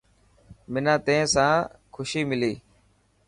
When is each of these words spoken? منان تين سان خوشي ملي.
منان 0.71 0.97
تين 1.05 1.23
سان 1.33 1.51
خوشي 1.93 2.21
ملي. 2.29 2.53